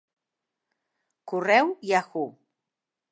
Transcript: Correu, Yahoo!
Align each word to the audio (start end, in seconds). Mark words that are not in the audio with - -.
Correu, 1.31 1.67
Yahoo! 1.91 2.27